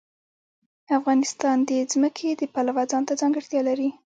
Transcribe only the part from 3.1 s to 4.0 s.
ځانګړتیا لري.